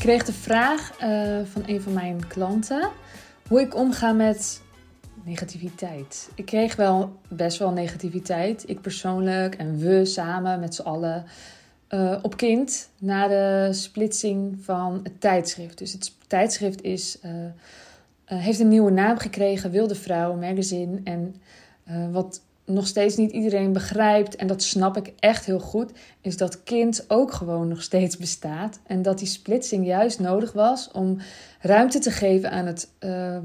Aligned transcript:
kreeg 0.00 0.24
de 0.24 0.32
vraag 0.32 0.92
uh, 1.02 1.38
van 1.44 1.62
een 1.66 1.80
van 1.80 1.92
mijn 1.92 2.26
klanten 2.26 2.90
hoe 3.48 3.60
ik 3.60 3.74
omga 3.74 4.12
met 4.12 4.62
negativiteit. 5.24 6.30
Ik 6.34 6.44
kreeg 6.44 6.76
wel 6.76 7.16
best 7.28 7.58
wel 7.58 7.70
negativiteit, 7.70 8.68
ik 8.68 8.80
persoonlijk 8.80 9.54
en 9.54 9.78
we 9.78 10.04
samen 10.04 10.60
met 10.60 10.74
z'n 10.74 10.82
allen, 10.82 11.24
uh, 11.90 12.18
op 12.22 12.36
kind 12.36 12.88
na 12.98 13.28
de 13.28 13.68
splitsing 13.72 14.58
van 14.62 15.00
het 15.02 15.20
tijdschrift. 15.20 15.78
Dus 15.78 15.92
het 15.92 16.12
tijdschrift 16.26 16.82
is, 16.82 17.18
uh, 17.24 17.32
heeft 18.24 18.60
een 18.60 18.68
nieuwe 18.68 18.90
naam 18.90 19.18
gekregen, 19.18 19.70
Wilde 19.70 19.94
Vrouw 19.94 20.34
Magazine. 20.34 21.00
En 21.04 21.34
wat 22.12 22.40
nog 22.72 22.86
steeds 22.86 23.16
niet 23.16 23.30
iedereen 23.30 23.72
begrijpt, 23.72 24.36
en 24.36 24.46
dat 24.46 24.62
snap 24.62 24.96
ik 24.96 25.12
echt 25.18 25.44
heel 25.44 25.60
goed, 25.60 25.92
is 26.20 26.36
dat 26.36 26.62
kind 26.62 27.04
ook 27.08 27.32
gewoon 27.32 27.68
nog 27.68 27.82
steeds 27.82 28.16
bestaat. 28.16 28.80
En 28.86 29.02
dat 29.02 29.18
die 29.18 29.28
splitsing 29.28 29.86
juist 29.86 30.20
nodig 30.20 30.52
was 30.52 30.90
om 30.90 31.16
ruimte 31.60 31.98
te 31.98 32.10
geven 32.10 32.50
aan, 32.50 32.66
het, 32.66 32.88
uh, 33.00 33.36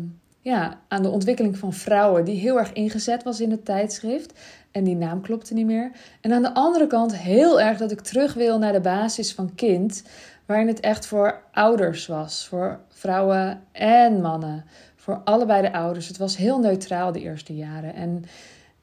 ja, 0.42 0.80
aan 0.88 1.02
de 1.02 1.10
ontwikkeling 1.10 1.58
van 1.58 1.74
vrouwen, 1.74 2.26
die 2.26 2.40
heel 2.40 2.58
erg 2.58 2.74
ingezet 2.74 3.24
was 3.24 3.40
in 3.40 3.52
het 3.52 3.66
tijdschrift. 3.66 4.34
En 4.72 4.84
die 4.84 4.96
naam 4.96 5.22
klopte 5.22 5.54
niet 5.54 5.66
meer. 5.66 5.92
En 6.22 6.34
aan 6.34 6.42
de 6.42 6.54
andere 6.54 6.88
kant 6.88 7.18
heel 7.18 7.62
erg 7.62 7.78
dat 7.78 7.92
ik 7.92 8.02
terug 8.02 8.34
wil 8.34 8.58
naar 8.58 8.74
de 8.74 8.82
basis 8.82 9.34
van 9.34 9.56
kind, 9.56 10.04
waarin 10.46 10.68
het 10.68 10.80
echt 10.80 11.06
voor 11.06 11.42
ouders 11.52 12.08
was, 12.08 12.48
voor 12.48 12.80
vrouwen 12.90 13.62
en 13.72 14.22
mannen. 14.22 14.66
Voor 14.96 15.22
allebei 15.24 15.62
de 15.62 15.74
ouders. 15.74 16.08
Het 16.08 16.18
was 16.18 16.38
heel 16.38 16.60
neutraal 16.60 17.12
de 17.12 17.22
eerste 17.22 17.56
jaren. 17.56 17.94
En 17.94 18.26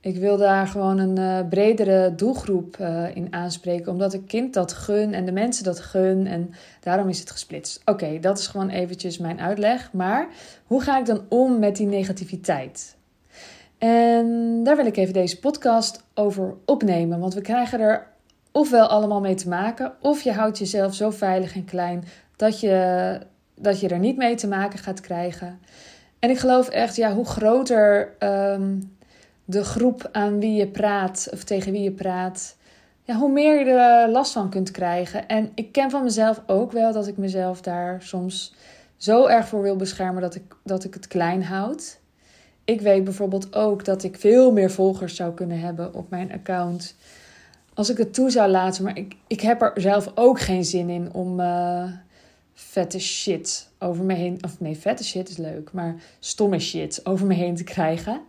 ik 0.03 0.17
wil 0.17 0.37
daar 0.37 0.67
gewoon 0.67 0.99
een 0.99 1.19
uh, 1.19 1.49
bredere 1.49 2.15
doelgroep 2.15 2.77
uh, 2.81 3.17
in 3.17 3.27
aanspreken, 3.31 3.93
omdat 3.93 4.13
ik 4.15 4.27
kind 4.27 4.55
dat 4.55 4.73
gun 4.73 5.15
en 5.15 5.25
de 5.25 5.33
mensen 5.33 5.65
dat 5.65 5.81
gun 5.81 6.27
en 6.27 6.55
daarom 6.81 7.09
is 7.09 7.21
het 7.21 7.31
gesplitst. 7.31 7.83
Oké, 7.85 8.19
dat 8.21 8.39
is 8.39 8.47
gewoon 8.47 8.69
eventjes 8.69 9.19
mijn 9.19 9.41
uitleg. 9.41 9.93
Maar 9.93 10.29
hoe 10.67 10.83
ga 10.83 10.99
ik 10.99 11.07
dan 11.07 11.23
om 11.29 11.59
met 11.59 11.77
die 11.77 11.87
negativiteit? 11.87 12.97
En 13.79 14.61
daar 14.65 14.77
wil 14.77 14.87
ik 14.87 14.97
even 14.97 15.13
deze 15.13 15.39
podcast 15.39 16.03
over 16.15 16.55
opnemen, 16.65 17.19
want 17.19 17.35
we 17.35 17.41
krijgen 17.41 17.81
er 17.81 18.07
ofwel 18.53 18.87
allemaal 18.87 19.21
mee 19.21 19.35
te 19.35 19.49
maken, 19.49 19.93
of 20.01 20.23
je 20.23 20.33
houdt 20.33 20.59
jezelf 20.59 20.95
zo 20.95 21.11
veilig 21.11 21.55
en 21.55 21.65
klein 21.65 22.05
dat 22.37 22.61
je, 22.61 23.19
dat 23.55 23.81
je 23.81 23.89
er 23.89 23.99
niet 23.99 24.17
mee 24.17 24.35
te 24.35 24.49
maken 24.49 24.79
gaat 24.79 25.01
krijgen. 25.01 25.59
En 26.19 26.31
ik 26.31 26.39
geloof 26.39 26.69
echt, 26.69 26.97
ja, 26.97 27.15
hoe 27.15 27.27
groter. 27.27 28.13
Um, 28.19 29.01
de 29.45 29.65
groep 29.65 30.09
aan 30.13 30.39
wie 30.39 30.55
je 30.55 30.69
praat 30.69 31.29
of 31.33 31.45
tegen 31.45 31.73
wie 31.73 31.83
je 31.83 31.93
praat, 31.93 32.57
ja, 33.03 33.17
hoe 33.17 33.33
meer 33.33 33.67
je 33.67 33.73
er 33.73 34.11
last 34.11 34.33
van 34.33 34.51
kunt 34.51 34.71
krijgen. 34.71 35.29
En 35.29 35.51
ik 35.55 35.73
ken 35.73 35.91
van 35.91 36.03
mezelf 36.03 36.43
ook 36.47 36.73
wel 36.73 36.93
dat 36.93 37.07
ik 37.07 37.17
mezelf 37.17 37.61
daar 37.61 38.03
soms 38.03 38.55
zo 38.97 39.27
erg 39.27 39.49
voor 39.49 39.63
wil 39.63 39.77
beschermen 39.77 40.23
dat 40.23 40.35
ik, 40.35 40.57
dat 40.65 40.85
ik 40.85 40.95
het 40.95 41.09
klein 41.09 41.45
houd. 41.45 42.01
Ik 42.65 42.81
weet 42.81 43.05
bijvoorbeeld 43.05 43.55
ook 43.55 43.85
dat 43.85 44.03
ik 44.03 44.17
veel 44.17 44.53
meer 44.53 44.71
volgers 44.71 45.17
zou 45.17 45.35
kunnen 45.35 45.61
hebben 45.61 45.95
op 45.95 46.11
mijn 46.11 46.33
account. 46.33 46.97
Als 47.75 47.91
ik 47.91 47.97
het 47.97 48.15
toe 48.15 48.31
zou 48.31 48.51
laten. 48.51 48.85
Maar 48.85 48.97
ik, 48.97 49.17
ik 49.27 49.41
heb 49.41 49.63
er 49.63 49.73
zelf 49.75 50.13
ook 50.15 50.41
geen 50.41 50.65
zin 50.65 50.89
in 50.89 51.13
om 51.13 51.41
uh, 51.41 51.85
vette 52.55 52.99
shit 52.99 53.69
over 53.79 54.05
me 54.05 54.15
heen. 54.15 54.39
Of 54.45 54.61
nee, 54.61 54.77
vette 54.77 55.05
shit 55.05 55.29
is 55.29 55.37
leuk. 55.37 55.73
Maar 55.73 55.95
stomme 56.19 56.59
shit 56.59 57.07
over 57.07 57.27
me 57.27 57.35
heen 57.35 57.57
te 57.57 57.65
krijgen. 57.65 58.21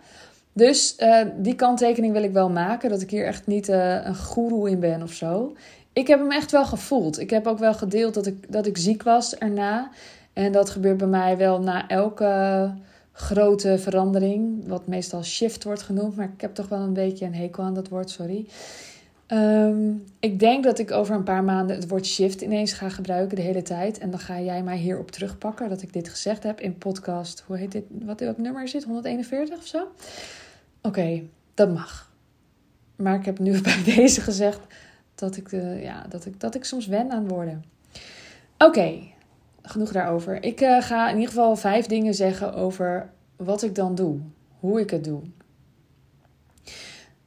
Dus 0.53 0.95
uh, 0.99 1.21
die 1.37 1.55
kanttekening 1.55 2.13
wil 2.13 2.23
ik 2.23 2.31
wel 2.31 2.49
maken. 2.49 2.89
Dat 2.89 3.01
ik 3.01 3.09
hier 3.09 3.25
echt 3.25 3.47
niet 3.47 3.69
uh, 3.69 4.05
een 4.05 4.15
goeroe 4.15 4.69
in 4.69 4.79
ben 4.79 5.01
of 5.01 5.13
zo. 5.13 5.55
Ik 5.93 6.07
heb 6.07 6.19
hem 6.19 6.31
echt 6.31 6.51
wel 6.51 6.65
gevoeld. 6.65 7.19
Ik 7.19 7.29
heb 7.29 7.47
ook 7.47 7.59
wel 7.59 7.73
gedeeld 7.73 8.13
dat 8.13 8.25
ik, 8.25 8.51
dat 8.51 8.65
ik 8.65 8.77
ziek 8.77 9.03
was 9.03 9.35
erna. 9.35 9.89
En 10.33 10.51
dat 10.51 10.69
gebeurt 10.69 10.97
bij 10.97 11.07
mij 11.07 11.37
wel 11.37 11.59
na 11.59 11.87
elke 11.87 12.73
grote 13.11 13.77
verandering. 13.77 14.67
Wat 14.67 14.87
meestal 14.87 15.23
shift 15.23 15.63
wordt 15.63 15.81
genoemd. 15.81 16.15
Maar 16.15 16.31
ik 16.33 16.41
heb 16.41 16.55
toch 16.55 16.67
wel 16.67 16.79
een 16.79 16.93
beetje 16.93 17.25
een 17.25 17.35
hekel 17.35 17.63
aan 17.63 17.73
dat 17.73 17.87
woord, 17.87 18.09
sorry. 18.09 18.47
Um, 19.27 20.03
ik 20.19 20.39
denk 20.39 20.63
dat 20.63 20.79
ik 20.79 20.91
over 20.91 21.15
een 21.15 21.23
paar 21.23 21.43
maanden 21.43 21.75
het 21.75 21.87
woord 21.87 22.05
shift 22.05 22.41
ineens 22.41 22.73
ga 22.73 22.89
gebruiken 22.89 23.35
de 23.35 23.41
hele 23.41 23.61
tijd. 23.61 23.97
En 23.97 24.09
dan 24.09 24.19
ga 24.19 24.39
jij 24.39 24.63
mij 24.63 24.77
hierop 24.77 25.11
terugpakken 25.11 25.69
dat 25.69 25.81
ik 25.81 25.93
dit 25.93 26.09
gezegd 26.09 26.43
heb 26.43 26.59
in 26.59 26.77
podcast. 26.77 27.43
Hoe 27.47 27.57
heet 27.57 27.71
dit? 27.71 27.83
Wat, 27.89 28.19
wat 28.19 28.37
nummer 28.37 28.63
is 28.63 28.71
dit? 28.71 28.83
141 28.83 29.57
of 29.57 29.65
zo? 29.67 29.87
Oké, 30.85 31.23
dat 31.53 31.73
mag. 31.73 32.11
Maar 32.95 33.15
ik 33.15 33.25
heb 33.25 33.39
nu 33.39 33.61
bij 33.61 33.83
deze 33.83 34.21
gezegd 34.21 34.59
dat 35.15 35.37
ik, 35.37 35.51
uh, 35.51 35.83
ja, 35.83 36.05
dat 36.09 36.25
ik, 36.25 36.39
dat 36.39 36.55
ik 36.55 36.63
soms 36.63 36.87
wen 36.87 37.11
aan 37.11 37.27
woorden. 37.27 37.63
Oké, 38.57 38.99
genoeg 39.61 39.91
daarover. 39.91 40.43
Ik 40.43 40.61
uh, 40.61 40.81
ga 40.81 41.09
in 41.09 41.15
ieder 41.15 41.29
geval 41.29 41.55
vijf 41.55 41.85
dingen 41.85 42.13
zeggen 42.13 42.53
over 42.53 43.09
wat 43.35 43.63
ik 43.63 43.75
dan 43.75 43.95
doe. 43.95 44.19
Hoe 44.59 44.79
ik 44.79 44.89
het 44.89 45.03
doe. 45.03 45.21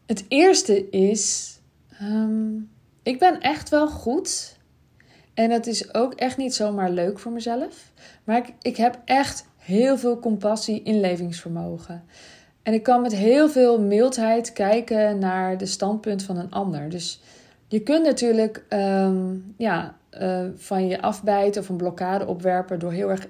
Het 0.07 0.25
eerste 0.29 0.91
is, 0.91 1.59
um, 2.03 2.71
ik 3.03 3.19
ben 3.19 3.41
echt 3.41 3.69
wel 3.69 3.89
goed. 3.89 4.57
En 5.35 5.51
het 5.51 5.67
is 5.67 5.95
ook 5.95 6.15
echt 6.15 6.37
niet 6.37 6.55
zomaar 6.55 6.91
leuk 6.91 7.19
voor 7.19 7.33
mezelf. 7.33 7.93
Maar 8.25 8.37
ik, 8.37 8.55
ik 8.63 8.77
heb 8.77 9.01
echt 9.05 9.47
heel 9.57 9.99
veel 9.99 10.19
compassie, 10.19 10.83
inlevingsvermogen. 10.83 12.05
En 12.67 12.73
ik 12.73 12.83
kan 12.83 13.03
met 13.03 13.15
heel 13.15 13.49
veel 13.49 13.81
mildheid 13.81 14.53
kijken 14.53 15.19
naar 15.19 15.59
de 15.59 15.67
standpunt 15.67 16.23
van 16.23 16.37
een 16.37 16.51
ander. 16.51 16.89
Dus 16.89 17.21
je 17.67 17.81
kunt 17.81 18.05
natuurlijk 18.05 18.65
um, 18.69 19.55
ja, 19.57 19.97
uh, 20.21 20.45
van 20.57 20.87
je 20.89 21.03
afbijten 21.03 21.63
of 21.63 21.69
een 21.69 21.77
blokkade 21.77 22.27
opwerpen 22.27 22.79
door 22.79 22.93
heel 22.93 23.11
erg 23.11 23.27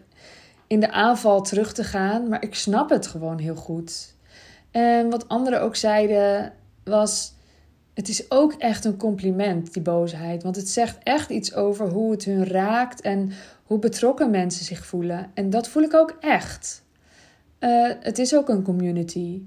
in 0.66 0.80
de 0.80 0.91
aanval 0.91 1.42
terug 1.42 1.72
te 1.72 1.84
gaan. 1.84 2.28
Maar 2.28 2.42
ik 2.42 2.54
snap 2.54 2.91
het 2.91 3.06
gewoon 3.06 3.38
heel 3.38 3.54
goed. 3.54 4.14
En 4.70 5.10
wat 5.10 5.28
anderen 5.28 5.60
ook 5.60 5.76
zeiden 5.76 6.53
was. 6.84 7.34
Het 7.94 8.08
is 8.08 8.30
ook 8.30 8.53
echt 8.53 8.84
een 8.84 8.97
compliment, 8.97 9.72
die 9.72 9.82
boosheid. 9.82 10.42
Want 10.42 10.56
het 10.56 10.68
zegt 10.68 10.98
echt 11.03 11.30
iets 11.30 11.54
over 11.54 11.88
hoe 11.88 12.10
het 12.10 12.24
hun 12.24 12.47
raakt 12.47 13.00
en 13.00 13.32
hoe 13.62 13.78
betrokken 13.78 14.30
mensen 14.30 14.64
zich 14.64 14.86
voelen. 14.86 15.30
En 15.34 15.50
dat 15.50 15.68
voel 15.68 15.82
ik 15.82 15.94
ook 15.94 16.16
echt. 16.20 16.84
Uh, 17.61 17.93
het 18.00 18.19
is 18.19 18.34
ook 18.34 18.49
een 18.49 18.62
community. 18.62 19.43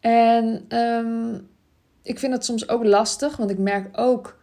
En 0.00 0.64
um, 0.78 1.48
ik 2.02 2.18
vind 2.18 2.32
het 2.32 2.44
soms 2.44 2.68
ook 2.68 2.84
lastig, 2.84 3.36
want 3.36 3.50
ik 3.50 3.58
merk 3.58 3.98
ook 3.98 4.38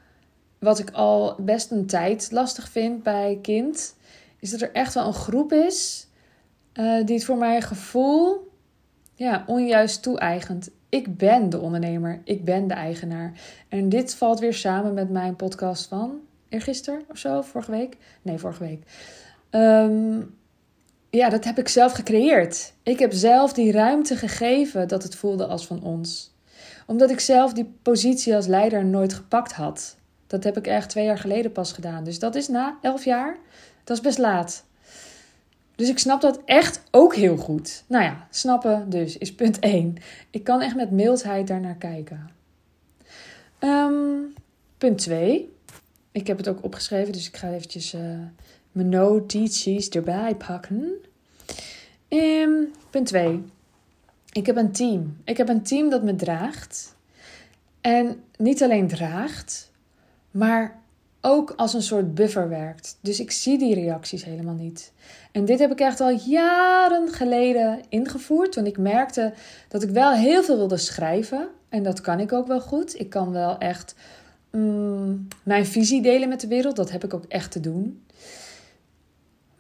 wat 0.60 0.80
ik 0.80 0.92
al 0.92 1.36
best 1.40 1.72
een 1.72 1.86
tijd 1.86 2.32
lastig 2.32 2.70
vind 2.70 3.04
bij 3.04 3.40
kind, 3.42 3.96
is 4.40 4.50
dat 4.50 4.62
er 4.62 4.72
echt 4.72 4.94
wel 4.94 5.08
een 5.08 5.14
groep 5.14 5.54
is 5.54 6.08
uh, 6.74 7.06
die 7.06 7.16
het 7.16 7.26
voor 7.26 7.38
mijn 7.38 7.62
gevoel 7.62 8.50
ja, 9.16 9.44
onjuist 9.48 10.04
toe-eigent. 10.04 10.70
Ik 10.90 11.18
ben 11.18 11.50
de 11.50 11.60
ondernemer, 11.60 12.22
ik 12.24 12.46
ben 12.46 12.68
de 12.68 12.74
eigenaar. 12.74 13.34
En 13.70 13.90
dit 13.90 14.16
valt 14.16 14.40
weer 14.40 14.54
samen 14.54 14.94
met 14.94 15.10
mijn 15.10 15.36
podcast 15.36 15.88
van 15.88 16.20
eergisteren 16.50 17.04
of 17.10 17.18
zo, 17.18 17.42
vorige 17.42 17.72
week. 17.72 17.98
Nee, 18.22 18.38
vorige 18.38 18.64
week. 18.64 18.84
Um, 19.52 20.40
ja, 21.12 21.30
dat 21.30 21.44
heb 21.44 21.58
ik 21.58 21.68
zelf 21.68 21.92
gecreëerd. 21.92 22.74
Ik 22.84 23.00
heb 23.00 23.14
zelf 23.14 23.54
die 23.54 23.72
ruimte 23.72 24.16
gegeven 24.16 24.88
dat 24.88 25.04
het 25.04 25.16
voelde 25.16 25.48
als 25.48 25.66
van 25.66 25.84
ons. 25.84 26.34
Omdat 26.86 27.10
ik 27.10 27.20
zelf 27.20 27.54
die 27.54 27.74
positie 27.82 28.36
als 28.36 28.48
leider 28.48 28.86
nooit 28.86 29.14
gepakt 29.14 29.54
had. 29.54 29.96
Dat 30.28 30.44
heb 30.44 30.58
ik 30.58 30.68
echt 30.68 30.90
twee 30.90 31.06
jaar 31.06 31.18
geleden 31.18 31.52
pas 31.52 31.72
gedaan. 31.72 32.04
Dus 32.04 32.20
dat 32.20 32.36
is 32.36 32.48
na 32.48 32.78
elf 32.82 33.06
jaar. 33.06 33.38
Dat 33.84 33.98
is 33.98 34.04
best 34.04 34.18
laat. 34.18 34.64
Dus 35.76 35.90
ik 35.90 36.00
snap 36.00 36.22
dat 36.22 36.42
echt 36.46 36.84
ook 36.92 37.16
heel 37.16 37.38
goed. 37.38 37.84
Nou 37.88 38.04
ja, 38.04 38.28
snappen 38.30 38.90
dus 38.90 39.18
is 39.18 39.36
punt 39.36 39.60
1. 39.60 39.96
Ik 40.30 40.44
kan 40.44 40.62
echt 40.62 40.76
met 40.76 40.92
mildheid 40.92 41.48
daarnaar 41.48 41.76
kijken. 41.76 42.30
Um, 43.60 44.34
punt 44.78 44.98
2. 44.98 45.54
Ik 46.12 46.28
heb 46.28 46.38
het 46.38 46.48
ook 46.48 46.64
opgeschreven, 46.64 47.14
dus 47.14 47.28
ik 47.28 47.38
ga 47.38 47.50
eventjes 47.50 47.94
uh, 47.94 48.02
mijn 48.72 48.90
notities 48.90 49.90
erbij 49.90 50.36
pakken. 50.36 50.94
Um, 52.10 52.72
punt 52.90 53.08
2. 53.08 53.44
Ik 54.32 54.46
heb 54.46 54.56
een 54.56 54.72
team. 54.72 55.18
Ik 55.24 55.38
heb 55.38 55.50
een 55.50 55.64
team 55.64 55.90
dat 55.90 56.04
me 56.04 56.16
draagt. 56.16 56.96
En 57.82 58.24
niet 58.38 58.64
alleen 58.64 58.88
draagt, 58.88 59.72
maar 60.32 60.80
ook 61.22 61.54
als 61.56 61.74
een 61.74 61.82
soort 61.82 62.16
buffer 62.16 62.50
werkt. 62.50 62.98
Dus 63.02 63.20
ik 63.20 63.32
zie 63.32 63.58
die 63.58 63.74
reacties 63.74 64.24
helemaal 64.24 64.54
niet. 64.54 64.92
En 65.32 65.46
dit 65.46 65.60
heb 65.60 65.72
ik 65.72 65.80
echt 65.80 66.00
al 66.02 66.10
jaren 66.10 67.10
geleden 67.10 67.80
ingevoerd. 67.90 68.52
Toen 68.52 68.66
ik 68.66 68.78
merkte 68.78 69.34
dat 69.68 69.84
ik 69.84 69.90
wel 69.90 70.12
heel 70.12 70.44
veel 70.44 70.58
wilde 70.58 70.78
schrijven. 70.78 71.48
En 71.70 71.84
dat 71.84 72.02
kan 72.02 72.20
ik 72.20 72.34
ook 72.34 72.48
wel 72.48 72.62
goed. 72.62 73.00
Ik 73.00 73.10
kan 73.10 73.32
wel 73.32 73.58
echt 73.58 73.96
mm, 74.52 75.28
mijn 75.44 75.66
visie 75.66 76.02
delen 76.02 76.30
met 76.30 76.42
de 76.42 76.48
wereld. 76.48 76.76
Dat 76.76 76.92
heb 76.92 77.04
ik 77.04 77.14
ook 77.14 77.26
echt 77.28 77.52
te 77.52 77.60
doen. 77.60 78.04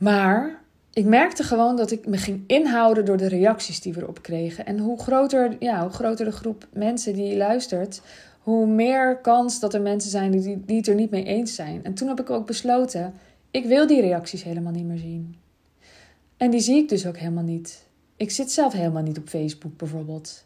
Maar 0.02 0.62
ik 0.94 1.06
merkte 1.06 1.44
gewoon 1.44 1.76
dat 1.76 1.92
ik 1.92 2.08
me 2.08 2.18
ging 2.18 2.44
inhouden 2.48 3.06
door 3.06 3.18
de 3.18 3.28
reacties 3.28 3.82
die 3.82 3.94
we 3.94 4.02
erop 4.02 4.22
kregen. 4.22 4.66
En 4.66 4.80
hoe 4.80 5.00
groter, 5.00 5.56
ja, 5.60 5.82
hoe 5.82 5.92
groter 5.92 6.26
de 6.26 6.32
groep 6.32 6.68
mensen 6.74 7.14
die 7.14 7.38
luistert, 7.38 8.02
hoe 8.40 8.68
meer 8.68 9.18
kans 9.18 9.60
dat 9.60 9.74
er 9.74 9.82
mensen 9.82 10.12
zijn 10.12 10.32
die, 10.32 10.66
die 10.66 10.78
het 10.78 10.88
er 10.88 10.96
niet 10.96 11.10
mee 11.10 11.24
eens 11.24 11.56
zijn. 11.56 11.84
En 11.84 11.94
toen 11.94 12.08
heb 12.08 12.20
ik 12.20 12.30
ook 12.30 12.46
besloten: 12.46 13.14
ik 13.52 13.66
wil 13.66 13.88
die 13.88 14.02
reacties 14.02 14.44
helemaal 14.44 14.72
niet 14.72 14.86
meer 14.86 14.98
zien. 14.98 15.36
En 16.38 16.52
die 16.52 16.60
zie 16.60 16.78
ik 16.78 16.90
dus 16.90 17.08
ook 17.08 17.18
helemaal 17.18 17.44
niet. 17.44 17.88
Ik 18.16 18.32
zit 18.32 18.52
zelf 18.52 18.74
helemaal 18.74 19.04
niet 19.04 19.18
op 19.18 19.30
Facebook 19.30 19.78
bijvoorbeeld. 19.78 20.46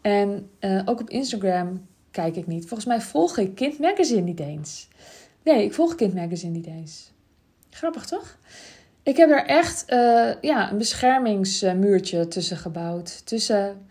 En 0.00 0.50
uh, 0.60 0.82
ook 0.84 1.00
op 1.00 1.10
Instagram 1.10 1.86
kijk 2.10 2.36
ik 2.36 2.46
niet. 2.46 2.66
Volgens 2.66 2.88
mij 2.88 3.00
volg 3.00 3.38
ik 3.38 3.54
Kind 3.54 3.78
Magazine 3.78 4.20
niet 4.20 4.40
eens. 4.40 4.88
Nee, 5.42 5.64
ik 5.64 5.74
volg 5.74 5.94
Kind 5.94 6.14
Magazine 6.14 6.52
niet 6.52 6.66
eens. 6.66 7.14
Grappig 7.76 8.06
toch? 8.06 8.36
Ik 9.02 9.16
heb 9.16 9.30
er 9.30 9.44
echt 9.46 9.84
uh, 9.92 10.30
ja, 10.40 10.70
een 10.70 10.78
beschermingsmuurtje 10.78 12.28
tussen 12.28 12.56
gebouwd. 12.56 13.26
Tussen 13.26 13.86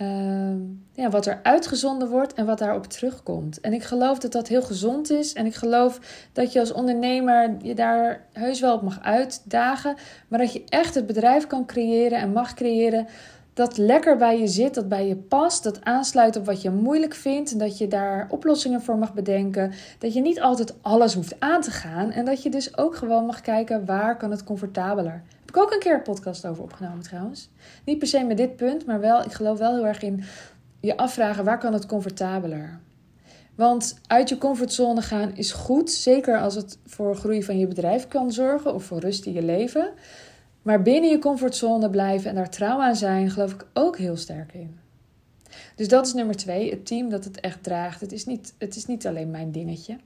uh, 0.00 0.54
ja, 0.92 1.10
wat 1.10 1.26
er 1.26 1.40
uitgezonden 1.42 2.08
wordt 2.08 2.34
en 2.34 2.46
wat 2.46 2.58
daarop 2.58 2.86
terugkomt. 2.86 3.60
En 3.60 3.72
ik 3.72 3.82
geloof 3.82 4.18
dat 4.18 4.32
dat 4.32 4.48
heel 4.48 4.62
gezond 4.62 5.10
is. 5.10 5.32
En 5.32 5.46
ik 5.46 5.54
geloof 5.54 6.00
dat 6.32 6.52
je 6.52 6.60
als 6.60 6.72
ondernemer 6.72 7.56
je 7.62 7.74
daar 7.74 8.26
heus 8.32 8.60
wel 8.60 8.74
op 8.74 8.82
mag 8.82 9.02
uitdagen. 9.02 9.96
Maar 10.28 10.38
dat 10.38 10.52
je 10.52 10.64
echt 10.68 10.94
het 10.94 11.06
bedrijf 11.06 11.46
kan 11.46 11.66
creëren 11.66 12.18
en 12.18 12.32
mag 12.32 12.54
creëren 12.54 13.06
dat 13.54 13.76
lekker 13.76 14.16
bij 14.16 14.38
je 14.38 14.46
zit, 14.46 14.74
dat 14.74 14.88
bij 14.88 15.06
je 15.06 15.16
past, 15.16 15.62
dat 15.62 15.84
aansluit 15.84 16.36
op 16.36 16.46
wat 16.46 16.62
je 16.62 16.70
moeilijk 16.70 17.14
vindt, 17.14 17.58
dat 17.58 17.78
je 17.78 17.88
daar 17.88 18.26
oplossingen 18.30 18.82
voor 18.82 18.98
mag 18.98 19.14
bedenken, 19.14 19.72
dat 19.98 20.14
je 20.14 20.20
niet 20.20 20.40
altijd 20.40 20.74
alles 20.82 21.14
hoeft 21.14 21.40
aan 21.40 21.60
te 21.60 21.70
gaan 21.70 22.10
en 22.10 22.24
dat 22.24 22.42
je 22.42 22.50
dus 22.50 22.76
ook 22.76 22.96
gewoon 22.96 23.26
mag 23.26 23.40
kijken 23.40 23.84
waar 23.84 24.16
kan 24.16 24.30
het 24.30 24.44
comfortabeler. 24.44 25.22
Heb 25.40 25.48
ik 25.48 25.56
ook 25.56 25.72
een 25.72 25.78
keer 25.78 25.94
een 25.94 26.02
podcast 26.02 26.46
over 26.46 26.62
opgenomen 26.62 27.02
trouwens. 27.02 27.50
Niet 27.84 27.98
per 27.98 28.08
se 28.08 28.24
met 28.24 28.36
dit 28.36 28.56
punt, 28.56 28.86
maar 28.86 29.00
wel, 29.00 29.22
ik 29.22 29.32
geloof 29.32 29.58
wel 29.58 29.74
heel 29.74 29.86
erg 29.86 30.02
in 30.02 30.24
je 30.80 30.96
afvragen 30.96 31.44
waar 31.44 31.58
kan 31.58 31.72
het 31.72 31.86
comfortabeler. 31.86 32.80
Want 33.54 33.98
uit 34.06 34.28
je 34.28 34.38
comfortzone 34.38 35.02
gaan 35.02 35.36
is 35.36 35.52
goed, 35.52 35.90
zeker 35.90 36.40
als 36.40 36.54
het 36.54 36.78
voor 36.86 37.16
groei 37.16 37.42
van 37.42 37.58
je 37.58 37.66
bedrijf 37.66 38.08
kan 38.08 38.32
zorgen 38.32 38.74
of 38.74 38.84
voor 38.84 38.98
rust 38.98 39.26
in 39.26 39.32
je 39.32 39.42
leven. 39.42 39.92
Maar 40.62 40.82
binnen 40.82 41.10
je 41.10 41.18
comfortzone 41.18 41.90
blijven 41.90 42.30
en 42.30 42.36
daar 42.36 42.50
trouw 42.50 42.80
aan 42.80 42.96
zijn, 42.96 43.30
geloof 43.30 43.52
ik 43.52 43.66
ook 43.72 43.98
heel 43.98 44.16
sterk 44.16 44.52
in. 44.54 44.78
Dus 45.76 45.88
dat 45.88 46.06
is 46.06 46.12
nummer 46.12 46.36
twee, 46.36 46.70
het 46.70 46.86
team 46.86 47.08
dat 47.08 47.24
het 47.24 47.40
echt 47.40 47.62
draagt. 47.62 48.00
Het 48.00 48.12
is 48.12 48.24
niet, 48.24 48.54
het 48.58 48.76
is 48.76 48.86
niet 48.86 49.06
alleen 49.06 49.30
mijn 49.30 49.52
dingetje. 49.52 49.96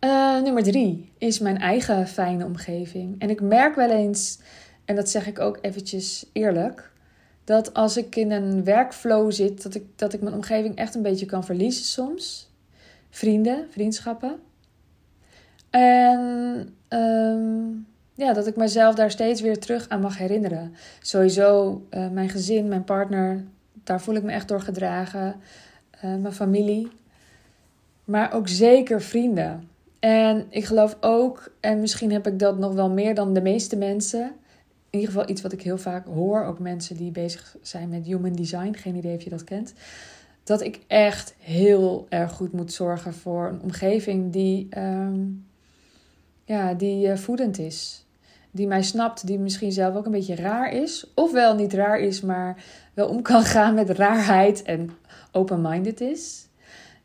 Uh, 0.00 0.42
nummer 0.42 0.62
drie 0.62 1.12
is 1.18 1.38
mijn 1.38 1.58
eigen 1.58 2.08
fijne 2.08 2.44
omgeving. 2.44 3.20
En 3.20 3.30
ik 3.30 3.40
merk 3.40 3.74
wel 3.74 3.90
eens, 3.90 4.38
en 4.84 4.96
dat 4.96 5.08
zeg 5.08 5.26
ik 5.26 5.38
ook 5.38 5.58
eventjes 5.60 6.26
eerlijk, 6.32 6.90
dat 7.44 7.74
als 7.74 7.96
ik 7.96 8.16
in 8.16 8.30
een 8.30 8.64
werkflow 8.64 9.32
zit, 9.32 9.62
dat 9.62 9.74
ik, 9.74 9.84
dat 9.96 10.12
ik 10.12 10.20
mijn 10.20 10.34
omgeving 10.34 10.76
echt 10.76 10.94
een 10.94 11.02
beetje 11.02 11.26
kan 11.26 11.44
verliezen 11.44 11.84
soms. 11.84 12.50
Vrienden, 13.10 13.66
vriendschappen. 13.70 14.40
En 15.70 16.74
um, 16.88 17.86
ja, 18.20 18.32
dat 18.32 18.46
ik 18.46 18.56
mezelf 18.56 18.94
daar 18.94 19.10
steeds 19.10 19.40
weer 19.40 19.58
terug 19.58 19.88
aan 19.88 20.00
mag 20.00 20.18
herinneren. 20.18 20.74
Sowieso 21.00 21.82
uh, 21.90 22.08
mijn 22.08 22.28
gezin, 22.28 22.68
mijn 22.68 22.84
partner, 22.84 23.44
daar 23.84 24.00
voel 24.00 24.14
ik 24.14 24.22
me 24.22 24.32
echt 24.32 24.48
door 24.48 24.60
gedragen. 24.60 25.34
Uh, 26.04 26.16
mijn 26.16 26.32
familie. 26.32 26.88
Maar 28.04 28.32
ook 28.32 28.48
zeker 28.48 29.02
vrienden. 29.02 29.68
En 29.98 30.46
ik 30.48 30.64
geloof 30.64 30.96
ook, 31.00 31.52
en 31.60 31.80
misschien 31.80 32.12
heb 32.12 32.26
ik 32.26 32.38
dat 32.38 32.58
nog 32.58 32.72
wel 32.72 32.90
meer 32.90 33.14
dan 33.14 33.34
de 33.34 33.42
meeste 33.42 33.76
mensen. 33.76 34.22
In 34.90 34.98
ieder 34.98 35.08
geval 35.08 35.28
iets 35.28 35.42
wat 35.42 35.52
ik 35.52 35.62
heel 35.62 35.78
vaak 35.78 36.06
hoor. 36.06 36.44
Ook 36.44 36.58
mensen 36.58 36.96
die 36.96 37.10
bezig 37.10 37.56
zijn 37.62 37.88
met 37.88 38.06
human 38.06 38.32
design. 38.32 38.72
Geen 38.72 38.96
idee 38.96 39.16
of 39.16 39.22
je 39.22 39.30
dat 39.30 39.44
kent. 39.44 39.72
Dat 40.44 40.60
ik 40.60 40.80
echt 40.86 41.34
heel 41.38 42.06
erg 42.08 42.32
goed 42.32 42.52
moet 42.52 42.72
zorgen 42.72 43.14
voor 43.14 43.48
een 43.48 43.60
omgeving 43.62 44.32
die, 44.32 44.68
um, 44.78 45.46
ja, 46.44 46.74
die 46.74 47.06
uh, 47.06 47.16
voedend 47.16 47.58
is 47.58 48.04
die 48.50 48.66
mij 48.66 48.82
snapt, 48.82 49.26
die 49.26 49.38
misschien 49.38 49.72
zelf 49.72 49.96
ook 49.96 50.04
een 50.06 50.12
beetje 50.12 50.34
raar 50.34 50.72
is. 50.72 51.10
Ofwel 51.14 51.54
niet 51.54 51.72
raar 51.72 51.98
is, 51.98 52.20
maar 52.20 52.64
wel 52.94 53.08
om 53.08 53.22
kan 53.22 53.42
gaan 53.54 53.74
met 53.74 53.90
raarheid 53.90 54.62
en 54.62 54.90
open-minded 55.32 56.00
is. 56.00 56.48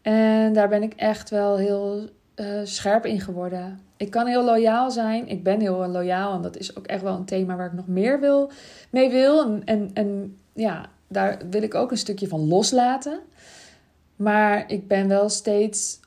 En 0.02 0.54
daar 0.54 0.70
ben 0.70 0.84
ik 0.84 0.94
echt 0.94 1.30
wel 1.30 1.58
heel 1.58 2.10
uh, 2.36 2.60
scherp 2.64 3.06
in 3.06 3.20
geworden. 3.20 3.80
Ik 3.98 4.10
kan 4.10 4.28
heel 4.28 4.44
loyaal 4.44 4.92
zijn. 4.92 5.28
Ik 5.28 5.44
ben 5.44 5.60
heel 5.60 5.88
loyaal. 5.88 6.36
En 6.36 6.42
dat 6.42 6.58
is 6.58 6.78
ook 6.78 6.86
echt 6.86 7.02
wel 7.02 7.16
een 7.16 7.26
thema 7.26 7.56
waar 7.56 7.66
ik 7.66 7.74
nog 7.74 7.88
meer 7.88 8.20
wil, 8.20 8.52
mee 8.90 9.10
wil. 9.10 9.44
En, 9.44 9.62
en, 9.66 9.90
en 9.94 10.38
ja, 10.54 10.86
daar 11.08 11.42
wil 11.50 11.62
ik 11.62 11.76
ook 11.76 11.92
een 11.92 11.98
stukje 11.98 12.28
van 12.28 12.48
loslaten. 12.48 13.20
Maar 14.16 14.72
ik 14.72 14.88
ben 14.88 15.08
wel 15.08 15.30
steeds 15.30 16.00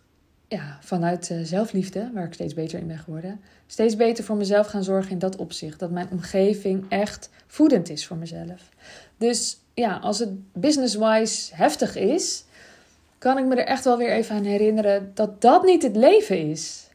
ja, 0.48 0.78
vanuit 0.80 1.30
uh, 1.30 1.38
zelfliefde, 1.42 2.10
waar 2.14 2.24
ik 2.24 2.34
steeds 2.34 2.54
beter 2.54 2.78
in 2.78 2.86
ben 2.86 2.98
geworden, 2.98 3.40
steeds 3.66 3.96
beter 3.96 4.24
voor 4.24 4.36
mezelf 4.36 4.66
gaan 4.66 4.84
zorgen 4.84 5.10
in 5.10 5.18
dat 5.18 5.36
opzicht. 5.36 5.78
Dat 5.78 5.90
mijn 5.90 6.08
omgeving 6.10 6.84
echt 6.88 7.30
voedend 7.46 7.88
is 7.88 8.06
voor 8.06 8.16
mezelf. 8.16 8.68
Dus 9.16 9.58
ja, 9.74 9.96
als 9.96 10.18
het 10.18 10.30
business-wise 10.52 11.54
heftig 11.54 11.96
is, 11.96 12.44
kan 13.18 13.38
ik 13.38 13.44
me 13.44 13.54
er 13.54 13.66
echt 13.66 13.84
wel 13.84 13.96
weer 13.96 14.12
even 14.12 14.36
aan 14.36 14.44
herinneren 14.44 15.10
dat 15.14 15.40
dat 15.40 15.64
niet 15.64 15.82
het 15.82 15.96
leven 15.96 16.50
is. 16.50 16.86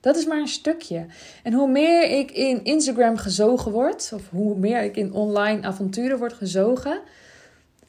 Dat 0.00 0.16
is 0.16 0.26
maar 0.26 0.40
een 0.40 0.48
stukje. 0.48 1.06
En 1.42 1.52
hoe 1.52 1.68
meer 1.68 2.10
ik 2.18 2.30
in 2.30 2.64
Instagram 2.64 3.16
gezogen 3.16 3.72
word, 3.72 4.10
of 4.14 4.22
hoe 4.30 4.56
meer 4.56 4.82
ik 4.82 4.96
in 4.96 5.12
online 5.12 5.62
avonturen 5.62 6.18
word 6.18 6.32
gezogen, 6.32 7.00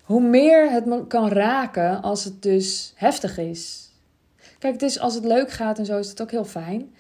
hoe 0.02 0.22
meer 0.22 0.72
het 0.72 0.86
me 0.86 1.08
kan 1.08 1.30
raken 1.30 2.02
als 2.02 2.24
het 2.24 2.42
dus 2.42 2.94
heftig 2.96 3.38
is. 3.38 3.87
Kijk, 4.59 4.74
het 4.74 4.81
is 4.81 5.00
als 5.00 5.15
het 5.15 5.25
leuk 5.25 5.51
gaat 5.51 5.80
en 5.80 5.86
zo 5.86 6.00
is 6.00 6.09
het 6.09 6.21
ook 6.21 6.31
heel 6.31 6.45
fijn. 6.45 6.94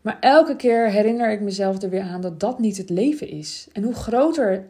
Maar 0.00 0.16
elke 0.20 0.56
keer 0.56 0.90
herinner 0.90 1.30
ik 1.30 1.40
mezelf 1.40 1.82
er 1.82 1.90
weer 1.90 2.02
aan 2.02 2.20
dat 2.20 2.40
dat 2.40 2.58
niet 2.58 2.76
het 2.76 2.90
leven 2.90 3.28
is. 3.28 3.68
En 3.72 3.82
hoe 3.82 3.94
groter 3.94 4.66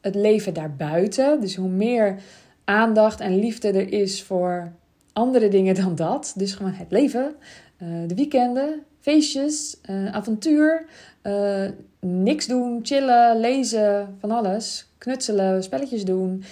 het 0.00 0.14
leven 0.14 0.54
daarbuiten, 0.54 1.40
dus 1.40 1.56
hoe 1.56 1.68
meer 1.68 2.16
aandacht 2.64 3.20
en 3.20 3.38
liefde 3.38 3.68
er 3.68 3.92
is 3.92 4.22
voor 4.22 4.72
andere 5.12 5.48
dingen 5.48 5.74
dan 5.74 5.94
dat. 5.94 6.32
Dus 6.36 6.54
gewoon 6.54 6.72
het 6.72 6.90
leven, 6.90 7.34
uh, 7.82 7.88
de 8.06 8.14
weekenden, 8.14 8.82
feestjes, 9.00 9.76
uh, 9.90 10.14
avontuur, 10.14 10.86
uh, 11.22 11.68
niks 12.00 12.46
doen, 12.46 12.80
chillen, 12.82 13.40
lezen, 13.40 14.16
van 14.20 14.30
alles. 14.30 14.86
Knutselen, 14.98 15.62
spelletjes 15.62 16.04
doen, 16.04 16.44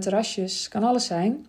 terrasjes, 0.00 0.68
kan 0.68 0.84
alles 0.84 1.06
zijn. 1.06 1.46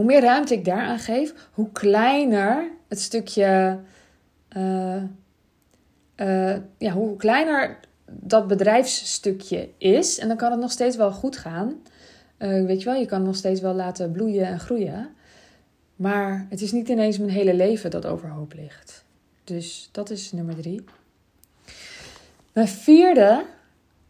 Hoe 0.00 0.08
meer 0.08 0.20
ruimte 0.20 0.54
ik 0.54 0.64
daaraan 0.64 0.98
geef, 0.98 1.34
hoe 1.52 1.72
kleiner 1.72 2.70
het 2.88 3.00
stukje. 3.00 3.78
Uh, 4.56 5.02
uh, 6.16 6.56
ja, 6.78 6.92
hoe 6.92 7.16
kleiner 7.16 7.78
dat 8.06 8.46
bedrijfsstukje 8.46 9.68
is. 9.78 10.18
En 10.18 10.28
dan 10.28 10.36
kan 10.36 10.50
het 10.50 10.60
nog 10.60 10.70
steeds 10.70 10.96
wel 10.96 11.12
goed 11.12 11.36
gaan. 11.36 11.74
Uh, 12.38 12.66
weet 12.66 12.78
je 12.82 12.84
wel, 12.84 13.00
je 13.00 13.06
kan 13.06 13.18
het 13.18 13.26
nog 13.26 13.36
steeds 13.36 13.60
wel 13.60 13.74
laten 13.74 14.12
bloeien 14.12 14.46
en 14.46 14.60
groeien. 14.60 15.08
Maar 15.96 16.46
het 16.48 16.60
is 16.60 16.72
niet 16.72 16.88
ineens 16.88 17.18
mijn 17.18 17.30
hele 17.30 17.54
leven 17.54 17.90
dat 17.90 18.06
overhoop 18.06 18.52
ligt. 18.54 19.04
Dus 19.44 19.88
dat 19.92 20.10
is 20.10 20.32
nummer 20.32 20.56
drie. 20.56 20.84
Mijn 22.52 22.68
vierde 22.68 23.44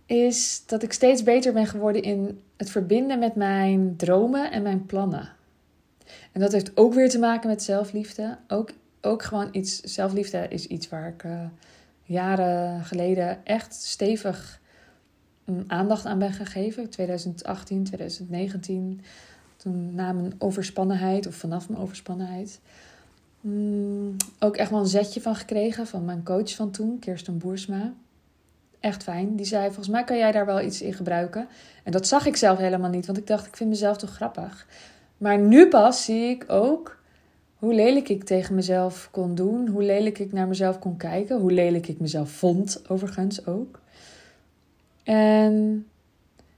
is 0.06 0.62
dat 0.66 0.82
ik 0.82 0.92
steeds 0.92 1.22
beter 1.22 1.52
ben 1.52 1.66
geworden 1.66 2.02
in 2.02 2.40
het 2.56 2.70
verbinden 2.70 3.18
met 3.18 3.34
mijn 3.34 3.96
dromen 3.96 4.50
en 4.50 4.62
mijn 4.62 4.86
plannen. 4.86 5.38
En 6.32 6.40
dat 6.40 6.52
heeft 6.52 6.76
ook 6.76 6.94
weer 6.94 7.08
te 7.08 7.18
maken 7.18 7.48
met 7.48 7.62
zelfliefde. 7.62 8.38
Ook, 8.48 8.70
ook 9.00 9.22
gewoon 9.22 9.48
iets, 9.52 9.80
zelfliefde 9.80 10.46
is 10.48 10.66
iets 10.66 10.88
waar 10.88 11.08
ik 11.08 11.22
uh, 11.22 11.40
jaren 12.02 12.84
geleden 12.84 13.46
echt 13.46 13.74
stevig 13.74 14.60
um, 15.48 15.64
aandacht 15.66 16.06
aan 16.06 16.18
ben 16.18 16.32
gegeven. 16.32 16.90
2018, 16.90 17.84
2019. 17.84 19.00
Toen 19.56 19.94
na 19.94 20.12
mijn 20.12 20.34
overspannenheid, 20.38 21.26
of 21.26 21.34
vanaf 21.34 21.68
mijn 21.68 21.82
overspannenheid. 21.82 22.60
Um, 23.44 24.16
ook 24.38 24.56
echt 24.56 24.70
wel 24.70 24.80
een 24.80 24.86
zetje 24.86 25.20
van 25.20 25.36
gekregen 25.36 25.86
van 25.86 26.04
mijn 26.04 26.22
coach 26.22 26.54
van 26.54 26.70
toen, 26.70 26.98
Kirsten 26.98 27.38
Boersma. 27.38 27.92
Echt 28.80 29.02
fijn. 29.02 29.36
Die 29.36 29.46
zei: 29.46 29.66
Volgens 29.66 29.88
mij 29.88 30.04
kan 30.04 30.16
jij 30.16 30.32
daar 30.32 30.46
wel 30.46 30.60
iets 30.60 30.82
in 30.82 30.94
gebruiken. 30.94 31.48
En 31.84 31.92
dat 31.92 32.06
zag 32.06 32.26
ik 32.26 32.36
zelf 32.36 32.58
helemaal 32.58 32.90
niet, 32.90 33.06
want 33.06 33.18
ik 33.18 33.26
dacht: 33.26 33.46
Ik 33.46 33.56
vind 33.56 33.70
mezelf 33.70 33.96
toch 33.96 34.10
grappig. 34.10 34.66
Maar 35.20 35.38
nu 35.38 35.68
pas 35.68 36.04
zie 36.04 36.28
ik 36.28 36.44
ook 36.48 36.98
hoe 37.54 37.74
lelijk 37.74 38.08
ik 38.08 38.24
tegen 38.24 38.54
mezelf 38.54 39.08
kon 39.10 39.34
doen, 39.34 39.68
hoe 39.68 39.82
lelijk 39.82 40.18
ik 40.18 40.32
naar 40.32 40.48
mezelf 40.48 40.78
kon 40.78 40.96
kijken, 40.96 41.40
hoe 41.40 41.52
lelijk 41.52 41.88
ik 41.88 42.00
mezelf 42.00 42.30
vond, 42.30 42.82
overigens 42.88 43.46
ook. 43.46 43.80
En 45.02 45.86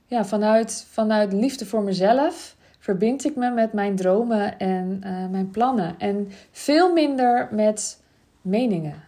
ja, 0.07 0.25
vanuit, 0.25 0.87
vanuit 0.91 1.33
liefde 1.33 1.67
voor 1.67 1.83
mezelf 1.83 2.57
verbind 2.79 3.25
ik 3.25 3.37
me 3.37 3.51
met 3.51 3.73
mijn 3.73 3.97
dromen 3.97 4.59
en 4.59 5.01
uh, 5.05 5.29
mijn 5.29 5.51
plannen. 5.51 5.95
En 5.99 6.29
veel 6.51 6.93
minder 6.93 7.49
met 7.51 8.03
meningen. 8.43 9.03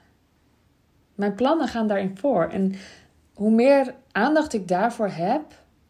Mijn 1.15 1.35
plannen 1.35 1.69
gaan 1.69 1.87
daarin 1.87 2.17
voor. 2.17 2.49
En 2.49 2.75
hoe 3.35 3.51
meer 3.51 3.95
aandacht 4.13 4.53
ik 4.53 4.69
daarvoor 4.69 5.09
heb, 5.09 5.43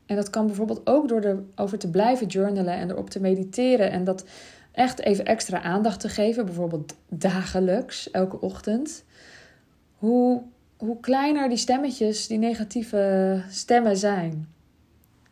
en 0.06 0.16
dat 0.16 0.30
kan 0.30 0.46
bijvoorbeeld 0.46 0.86
ook 0.86 1.08
door 1.08 1.20
erover 1.20 1.78
te 1.78 1.90
blijven 1.90 2.26
journalen 2.26 2.74
en 2.74 2.90
erop 2.90 3.10
te 3.10 3.20
mediteren 3.20 3.90
en 3.90 4.04
dat 4.04 4.24
echt 4.72 5.00
even 5.00 5.24
extra 5.24 5.62
aandacht 5.62 6.00
te 6.00 6.08
geven, 6.08 6.44
bijvoorbeeld 6.44 6.94
dagelijks, 7.08 8.10
elke 8.10 8.40
ochtend. 8.40 9.04
hoe, 9.94 10.42
hoe 10.76 11.00
kleiner 11.00 11.48
die 11.48 11.58
stemmetjes, 11.58 12.26
die 12.26 12.38
negatieve 12.38 13.42
stemmen 13.50 13.96
zijn. 13.96 14.48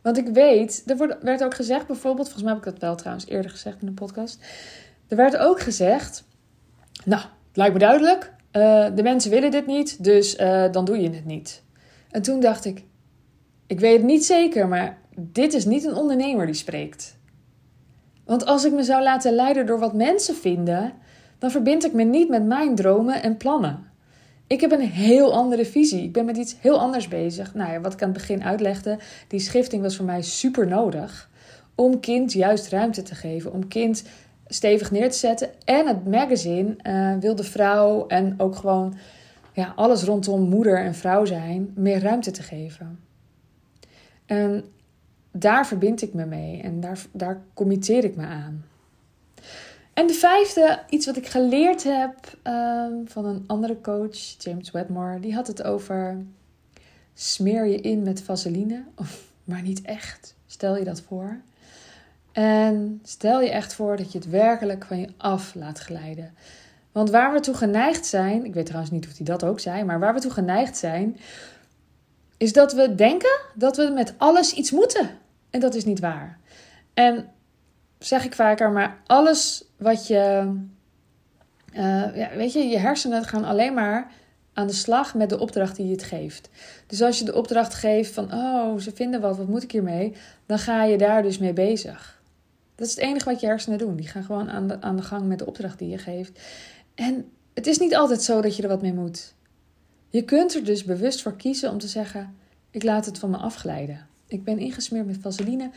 Want 0.02 0.18
ik 0.18 0.28
weet, 0.28 0.82
er 0.86 0.96
wordt, 0.96 1.22
werd 1.22 1.44
ook 1.44 1.54
gezegd, 1.54 1.86
bijvoorbeeld, 1.86 2.26
volgens 2.26 2.44
mij 2.44 2.52
heb 2.52 2.64
ik 2.64 2.70
dat 2.72 2.80
wel 2.80 2.96
trouwens 2.96 3.26
eerder 3.26 3.50
gezegd 3.50 3.80
in 3.80 3.86
de 3.86 3.92
podcast. 3.92 4.38
Er 5.08 5.16
werd 5.16 5.36
ook 5.36 5.60
gezegd, 5.60 6.24
nou, 7.04 7.22
het 7.22 7.56
lijkt 7.56 7.72
me 7.72 7.78
duidelijk, 7.78 8.32
uh, 8.52 8.86
de 8.94 9.02
mensen 9.02 9.30
willen 9.30 9.50
dit 9.50 9.66
niet, 9.66 10.04
dus 10.04 10.38
uh, 10.38 10.72
dan 10.72 10.84
doe 10.84 11.00
je 11.00 11.10
het 11.10 11.24
niet. 11.24 11.62
En 12.10 12.22
toen 12.22 12.40
dacht 12.40 12.64
ik, 12.64 12.84
ik 13.72 13.80
weet 13.80 13.96
het 13.96 14.06
niet 14.06 14.24
zeker, 14.24 14.68
maar 14.68 14.98
dit 15.16 15.52
is 15.52 15.64
niet 15.64 15.84
een 15.84 15.94
ondernemer 15.94 16.46
die 16.46 16.54
spreekt. 16.54 17.18
Want 18.24 18.46
als 18.46 18.64
ik 18.64 18.72
me 18.72 18.82
zou 18.82 19.02
laten 19.02 19.34
leiden 19.34 19.66
door 19.66 19.78
wat 19.78 19.94
mensen 19.94 20.34
vinden, 20.34 20.92
dan 21.38 21.50
verbind 21.50 21.84
ik 21.84 21.92
me 21.92 22.02
niet 22.02 22.28
met 22.28 22.44
mijn 22.44 22.74
dromen 22.74 23.22
en 23.22 23.36
plannen. 23.36 23.86
Ik 24.46 24.60
heb 24.60 24.72
een 24.72 24.80
heel 24.80 25.34
andere 25.34 25.64
visie. 25.64 26.02
Ik 26.02 26.12
ben 26.12 26.24
met 26.24 26.36
iets 26.36 26.56
heel 26.60 26.80
anders 26.80 27.08
bezig. 27.08 27.54
Nou 27.54 27.72
ja, 27.72 27.80
wat 27.80 27.92
ik 27.92 28.02
aan 28.02 28.08
het 28.08 28.18
begin 28.18 28.44
uitlegde, 28.44 28.98
die 29.28 29.40
schifting 29.40 29.82
was 29.82 29.96
voor 29.96 30.04
mij 30.04 30.22
super 30.22 30.66
nodig. 30.66 31.30
Om 31.74 32.00
kind 32.00 32.32
juist 32.32 32.68
ruimte 32.68 33.02
te 33.02 33.14
geven. 33.14 33.52
Om 33.52 33.68
kind 33.68 34.04
stevig 34.46 34.90
neer 34.90 35.10
te 35.10 35.18
zetten. 35.18 35.50
En 35.64 35.86
het 35.86 36.06
magazine 36.08 36.76
uh, 36.82 37.14
wilde 37.20 37.44
vrouw 37.44 38.06
en 38.06 38.34
ook 38.38 38.56
gewoon 38.56 38.94
ja, 39.52 39.72
alles 39.76 40.02
rondom 40.02 40.48
moeder 40.48 40.84
en 40.84 40.94
vrouw 40.94 41.24
zijn 41.24 41.72
meer 41.74 42.00
ruimte 42.00 42.30
te 42.30 42.42
geven. 42.42 43.10
En 44.32 44.64
daar 45.30 45.66
verbind 45.66 46.02
ik 46.02 46.14
me 46.14 46.26
mee 46.26 46.60
en 46.62 46.80
daar, 46.80 47.06
daar 47.12 47.42
committeer 47.54 48.04
ik 48.04 48.16
me 48.16 48.24
aan. 48.24 48.64
En 49.92 50.06
de 50.06 50.12
vijfde, 50.12 50.82
iets 50.88 51.06
wat 51.06 51.16
ik 51.16 51.26
geleerd 51.26 51.82
heb 51.82 52.14
um, 52.44 53.08
van 53.08 53.24
een 53.24 53.44
andere 53.46 53.80
coach, 53.80 54.16
James 54.38 54.70
Wedmore, 54.70 55.20
die 55.20 55.34
had 55.34 55.46
het 55.46 55.62
over 55.62 56.16
smeer 57.14 57.66
je 57.66 57.80
in 57.80 58.02
met 58.02 58.22
vaseline, 58.22 58.84
of, 58.96 59.32
maar 59.44 59.62
niet 59.62 59.82
echt. 59.82 60.34
Stel 60.46 60.76
je 60.76 60.84
dat 60.84 61.00
voor. 61.00 61.40
En 62.32 63.00
stel 63.02 63.40
je 63.40 63.50
echt 63.50 63.74
voor 63.74 63.96
dat 63.96 64.12
je 64.12 64.18
het 64.18 64.28
werkelijk 64.28 64.84
van 64.84 64.98
je 64.98 65.08
af 65.16 65.54
laat 65.54 65.78
glijden. 65.78 66.34
Want 66.92 67.10
waar 67.10 67.32
we 67.32 67.40
toe 67.40 67.54
geneigd 67.54 68.06
zijn, 68.06 68.44
ik 68.44 68.54
weet 68.54 68.66
trouwens 68.66 68.92
niet 68.92 69.06
of 69.06 69.16
hij 69.16 69.26
dat 69.26 69.44
ook 69.44 69.60
zei, 69.60 69.84
maar 69.84 70.00
waar 70.00 70.14
we 70.14 70.20
toe 70.20 70.30
geneigd 70.30 70.76
zijn, 70.76 71.16
is 72.42 72.52
dat 72.52 72.72
we 72.72 72.94
denken 72.94 73.40
dat 73.54 73.76
we 73.76 73.90
met 73.94 74.14
alles 74.16 74.52
iets 74.52 74.70
moeten. 74.70 75.10
En 75.50 75.60
dat 75.60 75.74
is 75.74 75.84
niet 75.84 76.00
waar. 76.00 76.38
En 76.94 77.28
zeg 77.98 78.24
ik 78.24 78.34
vaker, 78.34 78.70
maar 78.70 78.98
alles 79.06 79.64
wat 79.76 80.06
je. 80.06 80.52
Uh, 81.74 82.16
ja, 82.16 82.30
weet 82.36 82.52
je, 82.52 82.58
je 82.58 82.78
hersenen 82.78 83.24
gaan 83.24 83.44
alleen 83.44 83.74
maar 83.74 84.10
aan 84.52 84.66
de 84.66 84.72
slag 84.72 85.14
met 85.14 85.28
de 85.28 85.38
opdracht 85.38 85.76
die 85.76 85.86
je 85.86 85.92
het 85.92 86.02
geeft. 86.02 86.48
Dus 86.86 87.02
als 87.02 87.18
je 87.18 87.24
de 87.24 87.34
opdracht 87.34 87.74
geeft 87.74 88.14
van, 88.14 88.32
oh, 88.32 88.78
ze 88.78 88.92
vinden 88.94 89.20
wat, 89.20 89.36
wat 89.36 89.48
moet 89.48 89.62
ik 89.62 89.72
hiermee? 89.72 90.14
Dan 90.46 90.58
ga 90.58 90.84
je 90.84 90.98
daar 90.98 91.22
dus 91.22 91.38
mee 91.38 91.52
bezig. 91.52 92.22
Dat 92.74 92.86
is 92.86 92.94
het 92.94 93.04
enige 93.04 93.30
wat 93.30 93.40
je 93.40 93.46
hersenen 93.46 93.78
doen. 93.78 93.96
Die 93.96 94.08
gaan 94.08 94.24
gewoon 94.24 94.50
aan 94.50 94.66
de, 94.66 94.80
aan 94.80 94.96
de 94.96 95.02
gang 95.02 95.26
met 95.26 95.38
de 95.38 95.46
opdracht 95.46 95.78
die 95.78 95.88
je 95.88 95.98
geeft. 95.98 96.40
En 96.94 97.30
het 97.54 97.66
is 97.66 97.78
niet 97.78 97.96
altijd 97.96 98.22
zo 98.22 98.40
dat 98.40 98.56
je 98.56 98.62
er 98.62 98.68
wat 98.68 98.82
mee 98.82 98.94
moet. 98.94 99.34
Je 100.12 100.22
kunt 100.24 100.54
er 100.54 100.64
dus 100.64 100.84
bewust 100.84 101.22
voor 101.22 101.36
kiezen 101.36 101.70
om 101.70 101.78
te 101.78 101.88
zeggen: 101.88 102.36
ik 102.70 102.82
laat 102.82 103.06
het 103.06 103.18
van 103.18 103.30
me 103.30 103.36
afglijden. 103.36 104.06
Ik 104.26 104.44
ben 104.44 104.58
ingesmeerd 104.58 105.06
met 105.06 105.18
vaseline. 105.20 105.70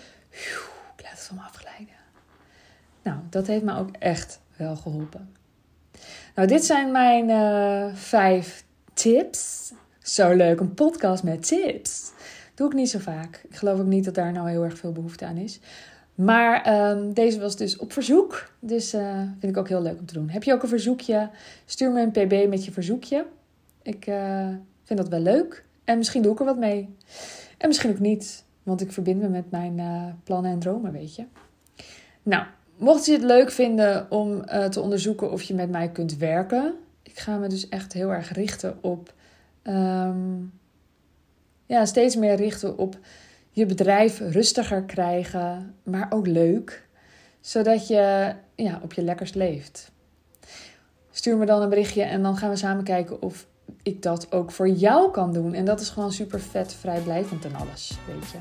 ik 0.95 1.01
laat 1.03 1.11
het 1.11 1.19
van 1.19 1.35
me 1.35 1.41
afglijden. 1.41 1.95
Nou, 3.01 3.17
dat 3.29 3.47
heeft 3.47 3.63
me 3.63 3.77
ook 3.77 3.89
echt 3.99 4.39
wel 4.55 4.75
geholpen. 4.75 5.29
Nou, 6.35 6.47
dit 6.47 6.65
zijn 6.65 6.91
mijn 6.91 7.29
uh, 7.29 7.95
vijf 7.95 8.65
tips. 8.93 9.71
Zo 10.01 10.33
leuk, 10.33 10.59
een 10.59 10.73
podcast 10.73 11.23
met 11.23 11.47
tips. 11.47 12.11
Doe 12.55 12.67
ik 12.67 12.73
niet 12.73 12.89
zo 12.89 12.99
vaak. 12.99 13.41
Ik 13.49 13.55
geloof 13.55 13.79
ook 13.79 13.85
niet 13.85 14.05
dat 14.05 14.15
daar 14.15 14.31
nou 14.31 14.49
heel 14.49 14.63
erg 14.63 14.77
veel 14.77 14.91
behoefte 14.91 15.25
aan 15.25 15.37
is. 15.37 15.59
Maar 16.15 16.89
um, 16.89 17.13
deze 17.13 17.39
was 17.39 17.55
dus 17.55 17.77
op 17.77 17.93
verzoek. 17.93 18.51
Dus 18.59 18.93
uh, 18.93 19.17
vind 19.39 19.51
ik 19.51 19.57
ook 19.57 19.69
heel 19.69 19.81
leuk 19.81 19.99
om 19.99 20.05
te 20.05 20.13
doen. 20.13 20.29
Heb 20.29 20.43
je 20.43 20.53
ook 20.53 20.63
een 20.63 20.69
verzoekje? 20.69 21.29
Stuur 21.65 21.91
me 21.91 22.01
een 22.01 22.11
pb 22.11 22.49
met 22.49 22.65
je 22.65 22.71
verzoekje. 22.71 23.25
Ik 23.85 24.07
uh, 24.07 24.47
vind 24.83 24.99
dat 24.99 25.09
wel 25.09 25.19
leuk. 25.19 25.65
En 25.83 25.97
misschien 25.97 26.21
doe 26.21 26.31
ik 26.33 26.39
er 26.39 26.45
wat 26.45 26.57
mee. 26.57 26.95
En 27.57 27.67
misschien 27.67 27.91
ook 27.91 27.99
niet. 27.99 28.43
Want 28.63 28.81
ik 28.81 28.91
verbind 28.91 29.21
me 29.21 29.27
met 29.27 29.51
mijn 29.51 29.77
uh, 29.77 30.03
plannen 30.23 30.51
en 30.51 30.59
dromen, 30.59 30.91
weet 30.91 31.15
je. 31.15 31.25
Nou, 32.23 32.45
mocht 32.77 33.05
je 33.05 33.11
het 33.11 33.23
leuk 33.23 33.51
vinden 33.51 34.11
om 34.11 34.45
te 34.69 34.81
onderzoeken 34.81 35.31
of 35.31 35.41
je 35.41 35.53
met 35.53 35.69
mij 35.69 35.89
kunt 35.89 36.17
werken. 36.17 36.73
Ik 37.03 37.19
ga 37.19 37.37
me 37.37 37.47
dus 37.47 37.69
echt 37.69 37.93
heel 37.93 38.09
erg 38.09 38.31
richten 38.31 38.77
op... 38.81 39.13
Um, 39.63 40.53
ja, 41.65 41.85
steeds 41.85 42.15
meer 42.15 42.35
richten 42.35 42.77
op 42.77 42.97
je 43.51 43.65
bedrijf 43.65 44.19
rustiger 44.19 44.83
krijgen, 44.83 45.75
maar 45.83 46.07
ook 46.09 46.27
leuk, 46.27 46.87
zodat 47.39 47.87
je 47.87 48.33
ja, 48.55 48.79
op 48.83 48.93
je 48.93 49.03
lekkerst 49.03 49.35
leeft. 49.35 49.91
Stuur 51.11 51.37
me 51.37 51.45
dan 51.45 51.61
een 51.61 51.69
berichtje 51.69 52.03
en 52.03 52.23
dan 52.23 52.37
gaan 52.37 52.49
we 52.49 52.55
samen 52.55 52.83
kijken 52.83 53.21
of 53.21 53.47
ik 53.85 54.01
dat 54.01 54.31
ook 54.31 54.51
voor 54.51 54.69
jou 54.69 55.11
kan 55.11 55.33
doen. 55.33 55.53
En 55.53 55.65
dat 55.65 55.79
is 55.79 55.89
gewoon 55.89 56.11
super 56.11 56.39
vet, 56.39 56.73
vrijblijvend 56.73 57.45
en 57.45 57.55
alles, 57.55 57.97
weet 58.07 58.31
je. 58.31 58.37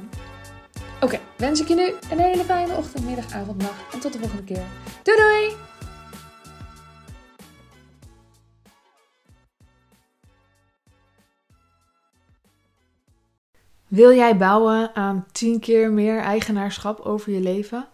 Oké, 1.00 1.18
wens 1.36 1.60
ik 1.60 1.68
je 1.68 1.74
nu 1.74 1.92
een 2.10 2.18
hele 2.18 2.44
fijne 2.44 2.76
ochtend, 2.76 3.04
middag, 3.04 3.32
avond, 3.32 3.62
nacht 3.62 3.92
en 3.92 4.00
tot 4.00 4.12
de 4.12 4.18
volgende 4.18 4.44
keer. 4.44 4.64
Doei 5.02 5.16
doei! 5.18 5.56
Wil 13.88 14.14
jij 14.14 14.36
bouwen 14.36 14.94
aan 14.94 15.26
10 15.32 15.60
keer 15.60 15.90
meer 15.92 16.18
eigenaarschap 16.18 17.00
over 17.00 17.32
je 17.32 17.40
leven? 17.40 17.88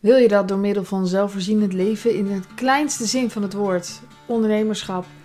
Wil 0.00 0.16
je 0.16 0.28
dat 0.28 0.48
door 0.48 0.58
middel 0.58 0.84
van 0.84 1.06
zelfvoorzienend 1.06 1.72
leven 1.72 2.14
in 2.14 2.26
het 2.26 2.46
kleinste 2.54 3.06
zin 3.06 3.30
van 3.30 3.42
het 3.42 3.52
woord, 3.52 4.00
ondernemerschap 4.26 5.04